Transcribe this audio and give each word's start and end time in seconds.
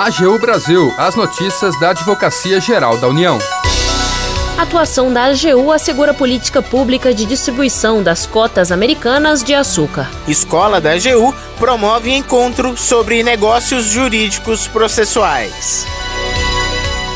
AGU 0.00 0.38
Brasil, 0.38 0.94
as 0.96 1.14
notícias 1.14 1.78
da 1.78 1.90
Advocacia 1.90 2.58
Geral 2.58 2.96
da 2.96 3.06
União. 3.06 3.38
A 4.56 4.62
atuação 4.62 5.12
da 5.12 5.24
AGU 5.24 5.70
assegura 5.70 6.12
a 6.12 6.14
política 6.14 6.62
pública 6.62 7.12
de 7.12 7.26
distribuição 7.26 8.02
das 8.02 8.24
cotas 8.24 8.72
americanas 8.72 9.44
de 9.44 9.52
açúcar. 9.52 10.10
Escola 10.26 10.80
da 10.80 10.92
AGU 10.92 11.34
promove 11.58 12.14
encontro 12.14 12.78
sobre 12.78 13.22
negócios 13.22 13.84
jurídicos 13.84 14.66
processuais. 14.66 15.86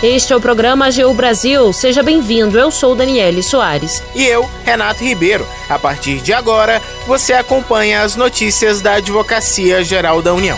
Este 0.00 0.32
é 0.32 0.36
o 0.36 0.40
programa 0.40 0.86
AGU 0.86 1.12
Brasil. 1.14 1.72
Seja 1.72 2.00
bem-vindo. 2.04 2.56
Eu 2.56 2.70
sou 2.70 2.94
Daniele 2.94 3.42
Soares. 3.42 4.00
E 4.14 4.22
eu, 4.22 4.48
Renato 4.64 5.02
Ribeiro. 5.02 5.44
A 5.68 5.80
partir 5.80 6.20
de 6.20 6.32
agora, 6.32 6.80
você 7.08 7.32
acompanha 7.32 8.02
as 8.02 8.14
notícias 8.14 8.80
da 8.80 8.92
Advocacia 8.92 9.82
Geral 9.82 10.22
da 10.22 10.32
União. 10.32 10.56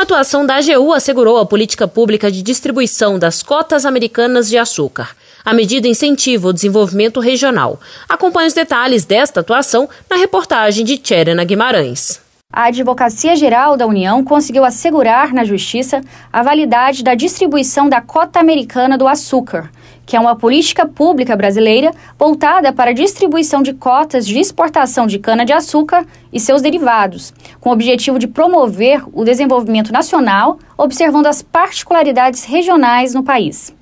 Uma 0.00 0.04
atuação 0.04 0.46
da 0.46 0.56
AGU 0.56 0.94
assegurou 0.94 1.36
a 1.36 1.44
política 1.44 1.86
pública 1.86 2.32
de 2.32 2.40
distribuição 2.40 3.18
das 3.18 3.42
cotas 3.42 3.84
americanas 3.84 4.48
de 4.48 4.56
açúcar. 4.56 5.14
A 5.44 5.52
medida 5.52 5.86
incentiva 5.86 6.48
o 6.48 6.54
desenvolvimento 6.54 7.20
regional. 7.20 7.78
Acompanhe 8.08 8.48
os 8.48 8.54
detalhes 8.54 9.04
desta 9.04 9.40
atuação 9.40 9.90
na 10.08 10.16
reportagem 10.16 10.86
de 10.86 10.96
Tcherena 10.96 11.44
Guimarães. 11.44 12.18
A 12.52 12.64
Advocacia 12.64 13.36
Geral 13.36 13.76
da 13.76 13.86
União 13.86 14.24
conseguiu 14.24 14.64
assegurar 14.64 15.32
na 15.32 15.44
Justiça 15.44 16.00
a 16.32 16.42
validade 16.42 17.04
da 17.04 17.14
distribuição 17.14 17.88
da 17.88 18.00
cota 18.00 18.40
americana 18.40 18.98
do 18.98 19.06
açúcar, 19.06 19.70
que 20.04 20.16
é 20.16 20.20
uma 20.20 20.34
política 20.34 20.84
pública 20.84 21.36
brasileira 21.36 21.92
voltada 22.18 22.72
para 22.72 22.90
a 22.90 22.92
distribuição 22.92 23.62
de 23.62 23.72
cotas 23.72 24.26
de 24.26 24.36
exportação 24.36 25.06
de 25.06 25.20
cana-de-açúcar 25.20 26.04
e 26.32 26.40
seus 26.40 26.60
derivados, 26.60 27.32
com 27.60 27.70
o 27.70 27.72
objetivo 27.72 28.18
de 28.18 28.26
promover 28.26 29.04
o 29.12 29.24
desenvolvimento 29.24 29.92
nacional, 29.92 30.58
observando 30.76 31.28
as 31.28 31.42
particularidades 31.42 32.42
regionais 32.42 33.14
no 33.14 33.22
país. 33.22 33.72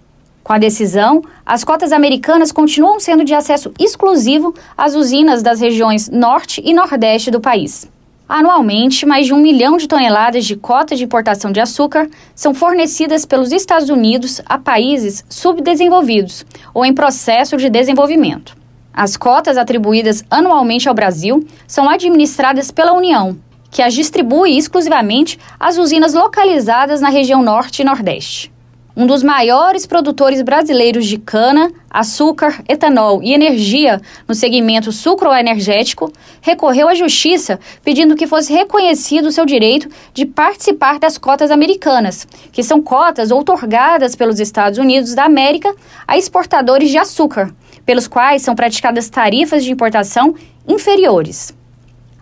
Com 0.44 0.52
a 0.52 0.58
decisão, 0.58 1.22
as 1.44 1.64
cotas 1.64 1.90
americanas 1.90 2.52
continuam 2.52 3.00
sendo 3.00 3.24
de 3.24 3.32
acesso 3.32 3.72
exclusivo 3.78 4.54
às 4.76 4.94
usinas 4.94 5.42
das 5.42 5.58
regiões 5.58 6.10
Norte 6.10 6.60
e 6.62 6.74
Nordeste 6.74 7.30
do 7.30 7.40
país. 7.40 7.88
Anualmente, 8.28 9.06
mais 9.06 9.24
de 9.24 9.32
um 9.32 9.38
milhão 9.38 9.78
de 9.78 9.88
toneladas 9.88 10.44
de 10.44 10.54
cotas 10.54 10.98
de 10.98 11.04
importação 11.04 11.50
de 11.50 11.60
açúcar 11.60 12.10
são 12.34 12.52
fornecidas 12.52 13.24
pelos 13.24 13.52
Estados 13.52 13.88
Unidos 13.88 14.42
a 14.44 14.58
países 14.58 15.24
subdesenvolvidos 15.30 16.44
ou 16.74 16.84
em 16.84 16.92
processo 16.92 17.56
de 17.56 17.70
desenvolvimento. 17.70 18.54
As 18.92 19.16
cotas 19.16 19.56
atribuídas 19.56 20.22
anualmente 20.30 20.88
ao 20.88 20.94
Brasil 20.94 21.46
são 21.66 21.88
administradas 21.88 22.70
pela 22.70 22.92
União, 22.92 23.38
que 23.70 23.80
as 23.80 23.94
distribui 23.94 24.58
exclusivamente 24.58 25.38
às 25.58 25.78
usinas 25.78 26.12
localizadas 26.12 27.00
na 27.00 27.08
região 27.08 27.42
Norte 27.42 27.80
e 27.80 27.84
Nordeste 27.84 28.52
um 28.98 29.06
dos 29.06 29.22
maiores 29.22 29.86
produtores 29.86 30.42
brasileiros 30.42 31.06
de 31.06 31.18
cana, 31.18 31.70
açúcar, 31.88 32.60
etanol 32.68 33.22
e 33.22 33.32
energia 33.32 34.02
no 34.26 34.34
segmento 34.34 34.90
sucroenergético, 34.90 36.12
recorreu 36.40 36.88
à 36.88 36.96
justiça 36.96 37.60
pedindo 37.84 38.16
que 38.16 38.26
fosse 38.26 38.52
reconhecido 38.52 39.26
o 39.26 39.30
seu 39.30 39.46
direito 39.46 39.88
de 40.12 40.26
participar 40.26 40.98
das 40.98 41.16
cotas 41.16 41.52
americanas, 41.52 42.26
que 42.50 42.64
são 42.64 42.82
cotas 42.82 43.30
outorgadas 43.30 44.16
pelos 44.16 44.40
Estados 44.40 44.80
Unidos 44.80 45.14
da 45.14 45.26
América 45.26 45.72
a 46.04 46.18
exportadores 46.18 46.90
de 46.90 46.98
açúcar, 46.98 47.54
pelos 47.86 48.08
quais 48.08 48.42
são 48.42 48.56
praticadas 48.56 49.08
tarifas 49.08 49.62
de 49.62 49.70
importação 49.70 50.34
inferiores. 50.66 51.56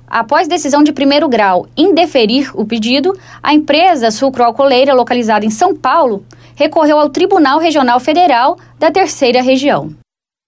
Após 0.07 0.47
decisão 0.47 0.85
de 0.85 0.93
primeiro 0.93 1.29
grau 1.29 1.67
indeferir 1.77 2.51
o 2.55 2.65
pedido, 2.65 3.19
a 3.43 3.53
empresa 3.53 4.11
sucroalcooleira 4.11 4.95
localizada 4.95 5.45
em 5.45 5.51
São 5.51 5.75
Paulo 5.75 6.25
recorreu 6.57 6.99
ao 6.99 7.09
Tribunal 7.09 7.61
Regional 7.61 8.01
Federal 8.01 8.59
da 8.79 8.91
Terceira 8.91 9.41
Região. 9.41 9.95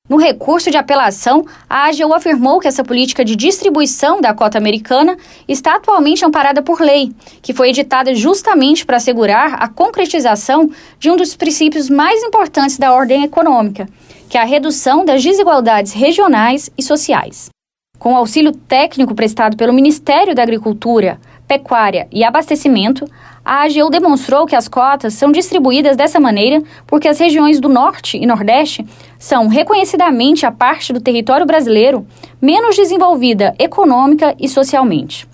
No 0.08 0.16
recurso 0.16 0.70
de 0.70 0.78
apelação, 0.78 1.44
a 1.68 1.86
AGU 1.86 2.14
afirmou 2.14 2.58
que 2.58 2.66
essa 2.66 2.82
política 2.82 3.22
de 3.22 3.36
distribuição 3.36 4.22
da 4.22 4.32
cota 4.32 4.56
americana 4.56 5.18
está 5.46 5.76
atualmente 5.76 6.24
amparada 6.24 6.62
por 6.62 6.80
lei, 6.80 7.12
que 7.42 7.52
foi 7.52 7.68
editada 7.68 8.14
justamente 8.14 8.86
para 8.86 8.96
assegurar 8.96 9.62
a 9.62 9.68
concretização 9.68 10.70
de 10.98 11.10
um 11.10 11.16
dos 11.16 11.36
princípios 11.36 11.90
mais 11.90 12.22
importantes 12.22 12.78
da 12.78 12.94
ordem 12.94 13.22
econômica, 13.22 13.86
que 14.30 14.38
é 14.38 14.40
a 14.40 14.46
redução 14.46 15.04
das 15.04 15.22
desigualdades 15.22 15.92
regionais 15.92 16.70
e 16.78 16.82
sociais. 16.82 17.50
Com 17.98 18.14
o 18.14 18.16
auxílio 18.16 18.52
técnico 18.52 19.14
prestado 19.14 19.58
pelo 19.58 19.74
Ministério 19.74 20.34
da 20.34 20.42
Agricultura, 20.42 21.20
Pecuária 21.46 22.08
e 22.10 22.24
Abastecimento, 22.24 23.04
a 23.48 23.62
AGU 23.62 23.88
demonstrou 23.88 24.44
que 24.44 24.54
as 24.54 24.68
cotas 24.68 25.14
são 25.14 25.32
distribuídas 25.32 25.96
dessa 25.96 26.20
maneira 26.20 26.62
porque 26.86 27.08
as 27.08 27.18
regiões 27.18 27.58
do 27.58 27.66
Norte 27.66 28.18
e 28.18 28.26
Nordeste 28.26 28.84
são 29.18 29.48
reconhecidamente 29.48 30.44
a 30.44 30.52
parte 30.52 30.92
do 30.92 31.00
território 31.00 31.46
brasileiro 31.46 32.06
menos 32.42 32.76
desenvolvida 32.76 33.54
econômica 33.58 34.36
e 34.38 34.46
socialmente. 34.50 35.26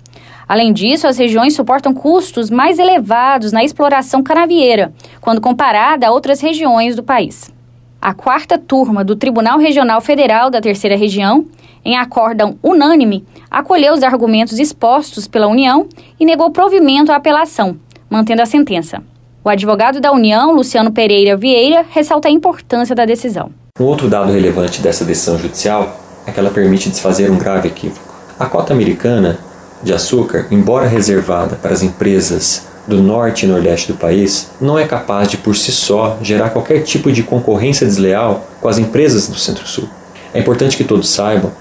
Além 0.47 0.71
disso, 0.71 1.05
as 1.05 1.17
regiões 1.17 1.55
suportam 1.55 1.93
custos 1.93 2.49
mais 2.49 2.79
elevados 2.79 3.51
na 3.51 3.65
exploração 3.65 4.23
canavieira, 4.23 4.93
quando 5.19 5.41
comparada 5.41 6.07
a 6.07 6.11
outras 6.11 6.39
regiões 6.39 6.95
do 6.95 7.03
país. 7.03 7.53
A 8.01 8.13
quarta 8.13 8.57
turma 8.57 9.03
do 9.03 9.17
Tribunal 9.17 9.59
Regional 9.59 9.99
Federal 9.99 10.49
da 10.49 10.61
Terceira 10.61 10.95
Região, 10.95 11.45
em 11.83 11.97
acórdão 11.97 12.57
unânime, 12.63 13.25
acolheu 13.51 13.93
os 13.93 14.03
argumentos 14.03 14.57
expostos 14.57 15.27
pela 15.27 15.47
União 15.47 15.85
e 16.17 16.23
negou 16.23 16.49
provimento 16.49 17.11
à 17.11 17.17
apelação, 17.17 17.77
mantendo 18.09 18.41
a 18.41 18.45
sentença. 18.45 19.01
O 19.43 19.49
advogado 19.49 19.99
da 19.99 20.11
União, 20.11 20.55
Luciano 20.55 20.91
Pereira 20.91 21.37
Vieira, 21.37 21.85
ressalta 21.91 22.27
a 22.27 22.31
importância 22.31 22.95
da 22.95 23.05
decisão. 23.05 23.51
Um 23.79 23.83
outro 23.83 24.07
dado 24.07 24.31
relevante 24.31 24.81
dessa 24.81 25.05
decisão 25.05 25.37
judicial 25.37 25.99
é 26.25 26.31
que 26.31 26.39
ela 26.39 26.49
permite 26.49 26.89
desfazer 26.89 27.29
um 27.29 27.37
grave 27.37 27.67
equívoco. 27.67 28.13
A 28.39 28.45
cota 28.45 28.73
americana 28.73 29.37
de 29.83 29.93
açúcar, 29.93 30.47
embora 30.49 30.87
reservada 30.87 31.55
para 31.55 31.73
as 31.73 31.83
empresas 31.83 32.67
do 32.87 33.01
norte 33.01 33.45
e 33.45 33.49
nordeste 33.49 33.91
do 33.91 33.97
país, 33.97 34.49
não 34.59 34.77
é 34.77 34.85
capaz 34.85 35.27
de 35.27 35.37
por 35.37 35.55
si 35.55 35.71
só 35.71 36.17
gerar 36.21 36.49
qualquer 36.49 36.81
tipo 36.83 37.11
de 37.11 37.23
concorrência 37.23 37.85
desleal 37.85 38.47
com 38.61 38.67
as 38.67 38.77
empresas 38.77 39.27
do 39.27 39.37
Centro-Sul. 39.37 39.87
É 40.33 40.39
importante 40.39 40.77
que 40.77 40.83
todos 40.83 41.09
saibam 41.09 41.51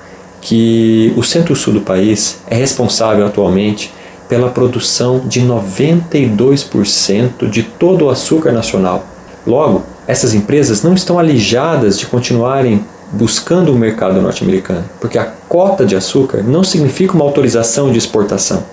que 0.40 1.12
o 1.16 1.22
Centro-Sul 1.22 1.74
do 1.74 1.80
país 1.80 2.38
é 2.46 2.54
responsável 2.54 3.26
atualmente 3.26 3.92
pela 4.34 4.50
produção 4.50 5.22
de 5.24 5.40
92% 5.40 7.48
de 7.48 7.62
todo 7.62 8.06
o 8.06 8.10
açúcar 8.10 8.50
nacional. 8.50 9.06
Logo, 9.46 9.84
essas 10.08 10.34
empresas 10.34 10.82
não 10.82 10.92
estão 10.92 11.20
alijadas 11.20 11.96
de 11.96 12.06
continuarem 12.06 12.84
buscando 13.12 13.72
o 13.72 13.78
mercado 13.78 14.20
norte-americano, 14.20 14.82
porque 15.00 15.18
a 15.18 15.26
cota 15.48 15.86
de 15.86 15.94
açúcar 15.94 16.42
não 16.42 16.64
significa 16.64 17.14
uma 17.14 17.24
autorização 17.24 17.92
de 17.92 17.98
exportação. 17.98 18.64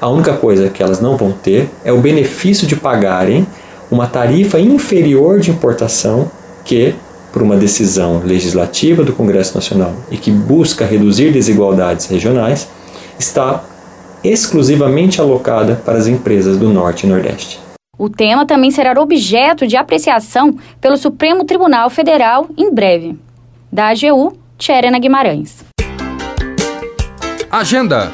A 0.00 0.08
única 0.08 0.32
coisa 0.32 0.70
que 0.70 0.82
elas 0.82 1.02
não 1.02 1.18
vão 1.18 1.32
ter 1.32 1.68
é 1.84 1.92
o 1.92 2.00
benefício 2.00 2.66
de 2.66 2.74
pagarem 2.74 3.46
uma 3.90 4.06
tarifa 4.06 4.58
inferior 4.58 5.38
de 5.38 5.50
importação 5.50 6.30
que, 6.64 6.94
por 7.30 7.42
uma 7.42 7.58
decisão 7.58 8.22
legislativa 8.24 9.04
do 9.04 9.12
Congresso 9.12 9.54
Nacional 9.54 9.92
e 10.10 10.16
que 10.16 10.30
busca 10.30 10.86
reduzir 10.86 11.30
desigualdades 11.30 12.06
regionais, 12.06 12.66
está 13.18 13.62
exclusivamente 14.24 15.20
alocada 15.20 15.76
para 15.84 15.98
as 15.98 16.06
empresas 16.06 16.56
do 16.56 16.70
Norte 16.70 17.04
e 17.04 17.08
Nordeste. 17.08 17.60
O 17.96 18.08
tema 18.08 18.46
também 18.46 18.70
será 18.70 18.98
objeto 19.00 19.66
de 19.66 19.76
apreciação 19.76 20.58
pelo 20.80 20.96
Supremo 20.96 21.44
Tribunal 21.44 21.90
Federal 21.90 22.48
em 22.56 22.72
breve. 22.72 23.16
Da 23.70 23.88
AGU, 23.88 24.36
Tcherena 24.58 24.98
Guimarães. 24.98 25.64
Agenda. 27.50 28.10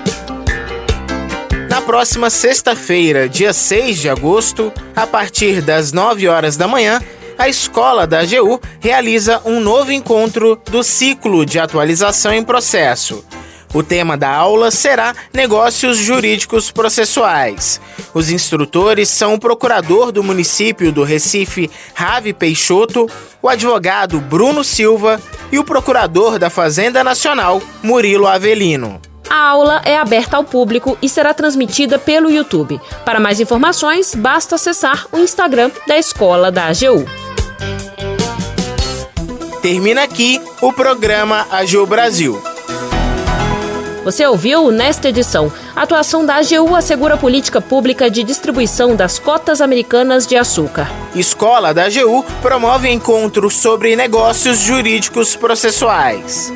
Na 1.71 1.81
próxima 1.81 2.28
sexta-feira, 2.28 3.28
dia 3.28 3.53
6 3.53 3.98
de 3.98 4.09
agosto, 4.09 4.72
a 4.95 5.07
partir 5.07 5.62
das 5.62 5.92
9 5.92 6.28
horas 6.28 6.57
da 6.57 6.66
manhã, 6.66 7.01
a 7.39 7.48
escola 7.48 8.07
da 8.07 8.21
AGU 8.21 8.60
realiza 8.80 9.41
um 9.47 9.60
novo 9.60 9.91
encontro 9.92 10.60
do 10.71 10.83
ciclo 10.83 11.47
de 11.47 11.59
atualização 11.59 12.34
em 12.34 12.45
processo. 12.45 13.24
O 13.72 13.84
tema 13.84 14.17
da 14.17 14.28
aula 14.34 14.71
será 14.71 15.15
Negócios 15.33 15.97
Jurídicos 15.97 16.72
Processuais. 16.72 17.81
Os 18.13 18.28
instrutores 18.28 19.09
são 19.09 19.34
o 19.34 19.39
procurador 19.39 20.11
do 20.11 20.25
município 20.25 20.91
do 20.91 21.05
Recife, 21.05 21.71
Ravi 21.95 22.33
Peixoto, 22.33 23.07
o 23.41 23.49
advogado 23.49 24.21
Bruno 24.21 24.65
Silva 24.65 25.21
e 25.53 25.59
o 25.59 25.65
procurador 25.65 26.37
da 26.37 26.51
Fazenda 26.51 27.05
Nacional, 27.05 27.63
Murilo 27.81 28.27
Avelino. 28.27 29.01
A 29.28 29.51
aula 29.51 29.81
é 29.84 29.97
aberta 29.97 30.37
ao 30.37 30.43
público 30.43 30.99
e 31.01 31.09
será 31.09 31.33
transmitida 31.33 31.97
pelo 31.97 32.28
YouTube. 32.28 32.81
Para 33.05 33.21
mais 33.21 33.39
informações, 33.39 34.13
basta 34.17 34.57
acessar 34.57 35.07
o 35.13 35.19
Instagram 35.19 35.71
da 35.87 35.97
Escola 35.97 36.51
da 36.51 36.67
AGU. 36.67 37.07
Termina 39.63 40.03
aqui 40.03 40.41
o 40.61 40.72
programa 40.72 41.47
AGU 41.53 41.87
Brasil. 41.87 42.49
Você 44.10 44.27
ouviu 44.27 44.72
nesta 44.72 45.09
edição 45.09 45.53
A 45.77 45.83
atuação 45.83 46.27
da 46.27 46.34
AGU 46.34 46.74
assegura 46.74 47.15
a 47.15 47.16
política 47.16 47.60
pública 47.60 48.10
de 48.10 48.24
distribuição 48.24 48.97
das 48.97 49.21
cotas 49.21 49.60
americanas 49.60 50.27
de 50.27 50.36
açúcar. 50.36 50.91
Escola 51.15 51.72
da 51.72 51.84
AGU 51.84 52.24
promove 52.42 52.91
encontros 52.91 53.54
sobre 53.54 53.95
negócios 53.95 54.59
jurídicos 54.59 55.36
processuais 55.36 56.53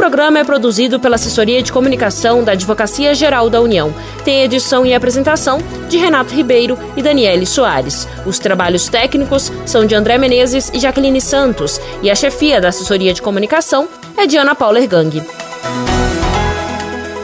programa 0.00 0.38
é 0.38 0.44
produzido 0.44 0.98
pela 0.98 1.16
Assessoria 1.16 1.62
de 1.62 1.70
Comunicação 1.70 2.42
da 2.42 2.52
Advocacia 2.52 3.14
Geral 3.14 3.50
da 3.50 3.60
União. 3.60 3.94
Tem 4.24 4.42
edição 4.42 4.86
e 4.86 4.94
apresentação 4.94 5.58
de 5.90 5.98
Renato 5.98 6.34
Ribeiro 6.34 6.78
e 6.96 7.02
Daniele 7.02 7.44
Soares. 7.44 8.08
Os 8.24 8.38
trabalhos 8.38 8.88
técnicos 8.88 9.52
são 9.66 9.84
de 9.84 9.94
André 9.94 10.16
Menezes 10.16 10.70
e 10.72 10.80
Jaqueline 10.80 11.20
Santos. 11.20 11.78
E 12.02 12.10
a 12.10 12.14
chefia 12.14 12.62
da 12.62 12.68
Assessoria 12.68 13.12
de 13.12 13.20
Comunicação 13.20 13.88
é 14.16 14.26
de 14.26 14.36
Ana 14.36 14.54
Paula 14.54 14.80
Ergang. 14.80 15.22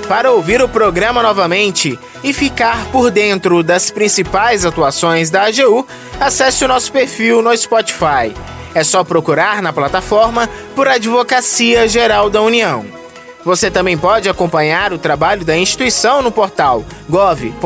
Para 0.08 0.32
ouvir 0.32 0.62
o 0.62 0.68
programa 0.68 1.22
novamente 1.22 1.98
e 2.22 2.32
ficar 2.32 2.86
por 2.86 3.10
dentro 3.10 3.62
das 3.62 3.90
principais 3.90 4.64
atuações 4.64 5.30
da 5.30 5.44
AGU, 5.44 5.86
acesse 6.20 6.64
o 6.64 6.68
nosso 6.68 6.92
perfil 6.92 7.42
no 7.42 7.56
Spotify 7.56 8.32
é 8.76 8.84
só 8.84 9.02
procurar 9.02 9.62
na 9.62 9.72
plataforma 9.72 10.46
por 10.74 10.86
Advocacia 10.86 11.88
Geral 11.88 12.28
da 12.28 12.42
União. 12.42 12.84
Você 13.42 13.70
também 13.70 13.96
pode 13.96 14.28
acompanhar 14.28 14.92
o 14.92 14.98
trabalho 14.98 15.46
da 15.46 15.56
instituição 15.56 16.20
no 16.20 16.30
portal 16.30 16.84
gov.br/agu. 17.08 17.64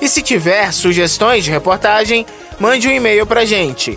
E 0.00 0.08
se 0.08 0.20
tiver 0.20 0.72
sugestões 0.72 1.44
de 1.44 1.50
reportagem, 1.52 2.26
mande 2.58 2.88
um 2.88 2.90
e-mail 2.90 3.24
para 3.24 3.44
gente 3.44 3.96